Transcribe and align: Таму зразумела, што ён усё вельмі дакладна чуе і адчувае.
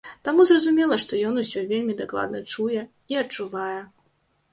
Таму 0.27 0.43
зразумела, 0.51 0.95
што 1.03 1.19
ён 1.31 1.37
усё 1.41 1.61
вельмі 1.71 1.93
дакладна 1.99 2.41
чуе 2.53 2.81
і 3.15 3.21
адчувае. 3.23 3.79